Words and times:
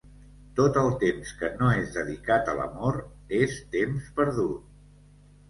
Tot 0.59 0.77
el 0.83 0.87
temps 1.03 1.33
que 1.41 1.49
no 1.59 1.67
és 1.81 1.91
dedicat 1.97 2.49
a 2.55 2.57
l'amor, 2.61 2.99
és 3.43 3.61
temps 3.77 4.09
perdut. 4.19 4.67